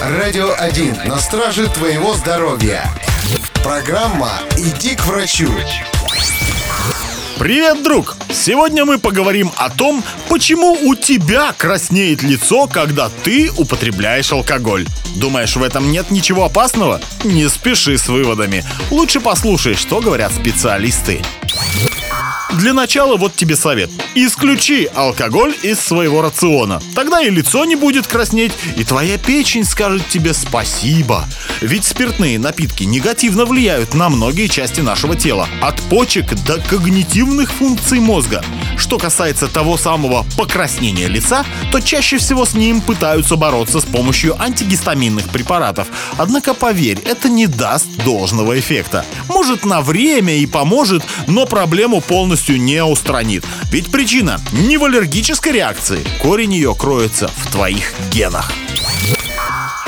Радио 0.00 0.54
1 0.58 1.06
на 1.06 1.18
страже 1.18 1.68
твоего 1.68 2.14
здоровья. 2.14 2.84
Программа 3.62 4.32
«Иди 4.56 4.94
к 4.94 5.06
врачу». 5.06 5.48
Привет, 7.38 7.82
друг! 7.82 8.16
Сегодня 8.30 8.84
мы 8.84 8.98
поговорим 8.98 9.50
о 9.56 9.70
том, 9.70 10.04
почему 10.28 10.72
у 10.72 10.94
тебя 10.94 11.52
краснеет 11.56 12.22
лицо, 12.22 12.66
когда 12.66 13.10
ты 13.24 13.50
употребляешь 13.56 14.32
алкоголь. 14.32 14.86
Думаешь, 15.16 15.56
в 15.56 15.62
этом 15.62 15.90
нет 15.90 16.10
ничего 16.10 16.44
опасного? 16.44 17.00
Не 17.24 17.48
спеши 17.48 17.96
с 17.98 18.08
выводами. 18.08 18.64
Лучше 18.90 19.20
послушай, 19.20 19.74
что 19.74 20.00
говорят 20.00 20.32
специалисты. 20.32 21.22
Для 22.56 22.72
начала 22.72 23.18
вот 23.18 23.36
тебе 23.36 23.54
совет. 23.54 23.90
Исключи 24.14 24.88
алкоголь 24.94 25.54
из 25.62 25.78
своего 25.78 26.22
рациона. 26.22 26.80
Тогда 26.94 27.20
и 27.20 27.28
лицо 27.28 27.66
не 27.66 27.76
будет 27.76 28.06
краснеть, 28.06 28.52
и 28.76 28.84
твоя 28.84 29.18
печень 29.18 29.64
скажет 29.64 30.08
тебе 30.08 30.32
спасибо. 30.32 31.26
Ведь 31.60 31.84
спиртные 31.84 32.38
напитки 32.38 32.84
негативно 32.84 33.44
влияют 33.44 33.92
на 33.92 34.08
многие 34.08 34.46
части 34.46 34.80
нашего 34.80 35.14
тела. 35.16 35.46
От 35.60 35.82
почек 35.82 36.34
до 36.46 36.58
когнитивных 36.58 37.52
функций 37.52 38.00
мозга. 38.00 38.42
Что 38.78 38.98
касается 38.98 39.48
того 39.48 39.76
самого 39.76 40.24
покраснения 40.38 41.08
лица, 41.08 41.44
то 41.72 41.80
чаще 41.80 42.16
всего 42.16 42.46
с 42.46 42.54
ним 42.54 42.80
пытаются 42.80 43.36
бороться 43.36 43.80
с 43.80 43.84
помощью 43.84 44.40
антигистаминных 44.40 45.28
препаратов. 45.28 45.88
Однако 46.16 46.54
поверь, 46.54 47.00
это 47.04 47.28
не 47.28 47.48
даст 47.48 47.88
должного 48.02 48.58
эффекта. 48.58 49.04
Может 49.28 49.66
на 49.66 49.82
время 49.82 50.38
и 50.38 50.46
поможет, 50.46 51.02
но 51.26 51.44
проблему 51.44 52.00
полностью 52.00 52.45
не 52.54 52.82
устранит. 52.84 53.44
Ведь 53.70 53.90
причина 53.90 54.40
не 54.52 54.78
в 54.78 54.84
аллергической 54.84 55.52
реакции. 55.52 56.04
Корень 56.22 56.54
ее 56.54 56.74
кроется 56.74 57.28
в 57.28 57.50
твоих 57.50 57.92
генах. 58.10 58.52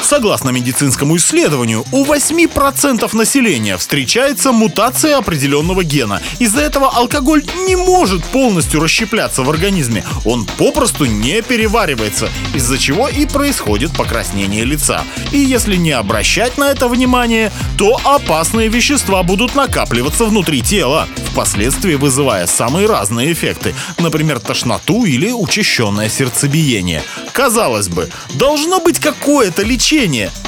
Согласно 0.09 0.49
медицинскому 0.49 1.19
исследованию, 1.19 1.85
у 1.93 2.03
8% 2.03 3.15
населения 3.15 3.77
встречается 3.77 4.53
мутация 4.53 5.19
определенного 5.19 5.85
гена. 5.85 6.23
Из-за 6.39 6.63
этого 6.63 6.89
алкоголь 6.89 7.45
не 7.67 7.77
может 7.77 8.25
полностью 8.25 8.81
расщепляться 8.81 9.43
в 9.43 9.51
организме. 9.51 10.07
Он 10.25 10.47
попросту 10.57 11.05
не 11.05 11.43
переваривается, 11.43 12.31
из-за 12.55 12.79
чего 12.79 13.07
и 13.07 13.27
происходит 13.27 13.95
покраснение 13.95 14.65
лица. 14.65 15.05
И 15.31 15.41
если 15.41 15.77
не 15.77 15.91
обращать 15.91 16.57
на 16.57 16.71
это 16.71 16.89
внимание, 16.89 17.53
то 17.77 18.01
опасные 18.03 18.69
вещества 18.69 19.23
будут 19.23 19.55
накапливаться 19.55 20.25
внутри 20.25 20.63
тела, 20.63 21.07
впоследствии 21.33 21.97
вызывая 21.97 22.47
самые 22.47 22.87
разные 22.87 23.31
эффекты, 23.31 23.75
например, 23.99 24.41
тошноту 24.41 25.05
или 25.05 25.33
учащенное 25.33 26.09
сердцебиение. 26.09 27.03
Казалось 27.35 27.89
бы, 27.89 28.09
должно 28.37 28.81
быть 28.81 28.99
какое-то 28.99 29.63
лечение, 29.63 29.98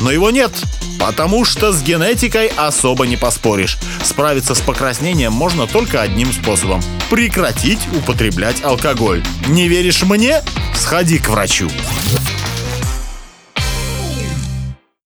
но 0.01 0.13
его 0.13 0.31
нет. 0.31 0.53
Потому 1.01 1.45
что 1.45 1.73
с 1.73 1.83
генетикой 1.83 2.49
особо 2.49 3.07
не 3.07 3.17
поспоришь. 3.17 3.79
Справиться 4.05 4.55
с 4.55 4.61
покраснением 4.61 5.33
можно 5.33 5.67
только 5.67 6.03
одним 6.03 6.33
способом– 6.33 6.81
прекратить 7.11 7.81
употреблять 7.97 8.63
алкоголь. 8.63 9.25
Не 9.49 9.67
веришь 9.67 10.03
мне? 10.03 10.43
Сходи 10.75 11.19
к 11.19 11.29
врачу. 11.29 11.69